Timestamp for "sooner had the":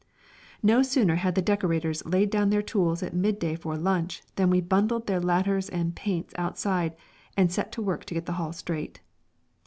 0.81-1.43